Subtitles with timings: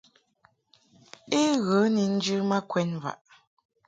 [1.41, 3.17] I ghə ni njɨ ma kwɛd mvaʼ.